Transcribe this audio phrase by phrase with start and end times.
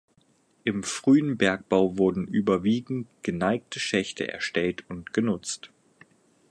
[0.63, 5.69] Im frühen Bergbau wurden überwiegend geneigte Schächte erstellt und genutzt.